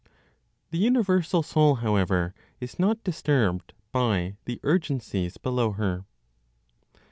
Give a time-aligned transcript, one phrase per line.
[0.71, 6.05] THE UNIVERSAL SOUL, HOWEVER, IS NOT DISTURBED BY THE URGENCIES BELOW HER.